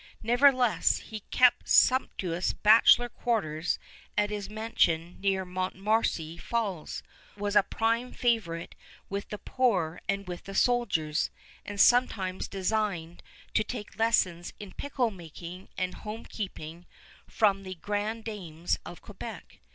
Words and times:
Nevertheless, 0.23 0.97
he 0.97 1.19
kept 1.29 1.69
sumptuous 1.69 2.53
bachelor 2.53 3.07
quarters 3.07 3.77
at 4.17 4.31
his 4.31 4.49
mansion 4.49 5.17
near 5.21 5.45
Montmorency 5.45 6.37
Falls, 6.39 7.03
was 7.37 7.55
a 7.55 7.61
prime 7.61 8.11
favorite 8.11 8.73
with 9.11 9.29
the 9.29 9.37
poor 9.37 10.01
and 10.09 10.27
with 10.27 10.45
the 10.45 10.55
soldiers, 10.55 11.29
and 11.63 11.79
sometimes 11.79 12.47
deigned 12.47 13.21
to 13.53 13.63
take 13.63 13.99
lessons 13.99 14.53
in 14.59 14.71
pickle 14.73 15.11
making 15.11 15.69
and 15.77 15.93
home 15.93 16.25
keeping 16.25 16.87
from 17.27 17.61
the 17.61 17.75
grand 17.75 18.23
dames 18.23 18.79
of 18.83 19.03
Quebec. 19.03 19.59